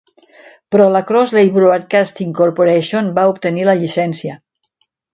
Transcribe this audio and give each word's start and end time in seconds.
Però 0.75 0.87
la 0.93 1.01
Crosley 1.11 1.51
Broadcasting 1.59 2.33
Corporation 2.41 3.13
va 3.21 3.29
obtenir 3.37 3.71
la 3.71 3.81
llicència. 3.85 4.43